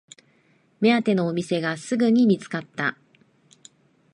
[0.79, 2.97] 目当てのお店がすぐに見つかった